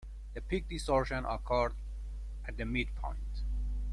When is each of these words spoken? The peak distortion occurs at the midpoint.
The 0.33 0.41
peak 0.41 0.67
distortion 0.67 1.25
occurs 1.27 1.73
at 2.47 2.57
the 2.57 2.65
midpoint. 2.65 3.19